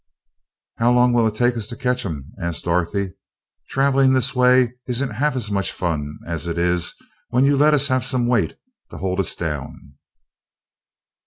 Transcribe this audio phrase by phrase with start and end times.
[0.77, 3.13] "How long will it take us to catch 'em?" asked Dorothy
[3.69, 6.95] "Traveling this way isn't half as much fun as it is
[7.29, 8.57] when you let us have some weight
[8.89, 9.93] to hold us down."